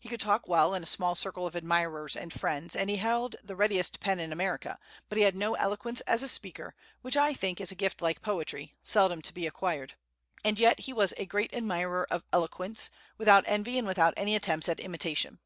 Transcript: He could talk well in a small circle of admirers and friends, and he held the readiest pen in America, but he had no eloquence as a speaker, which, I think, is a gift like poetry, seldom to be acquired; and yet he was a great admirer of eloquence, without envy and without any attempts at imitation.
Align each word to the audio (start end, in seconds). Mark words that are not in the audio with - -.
He 0.00 0.08
could 0.08 0.18
talk 0.18 0.48
well 0.48 0.74
in 0.74 0.82
a 0.82 0.84
small 0.84 1.14
circle 1.14 1.46
of 1.46 1.54
admirers 1.54 2.16
and 2.16 2.32
friends, 2.32 2.74
and 2.74 2.90
he 2.90 2.96
held 2.96 3.36
the 3.40 3.54
readiest 3.54 4.00
pen 4.00 4.18
in 4.18 4.32
America, 4.32 4.80
but 5.08 5.16
he 5.16 5.22
had 5.22 5.36
no 5.36 5.54
eloquence 5.54 6.00
as 6.08 6.24
a 6.24 6.28
speaker, 6.28 6.74
which, 7.02 7.16
I 7.16 7.34
think, 7.34 7.60
is 7.60 7.70
a 7.70 7.76
gift 7.76 8.02
like 8.02 8.20
poetry, 8.20 8.74
seldom 8.82 9.22
to 9.22 9.32
be 9.32 9.46
acquired; 9.46 9.94
and 10.44 10.58
yet 10.58 10.80
he 10.80 10.92
was 10.92 11.14
a 11.16 11.24
great 11.24 11.54
admirer 11.54 12.04
of 12.10 12.24
eloquence, 12.32 12.90
without 13.16 13.44
envy 13.46 13.78
and 13.78 13.86
without 13.86 14.12
any 14.16 14.34
attempts 14.34 14.68
at 14.68 14.80
imitation. 14.80 15.38